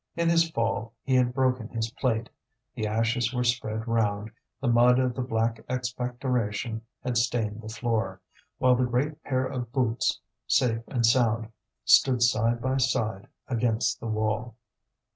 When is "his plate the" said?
1.69-2.87